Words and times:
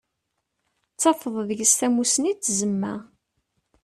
Dd 0.93 0.97
tafeḍ 1.01 1.35
deg-s 1.49 1.73
tamusni 1.79 2.31
d 2.35 2.37
tzemna. 2.39 2.95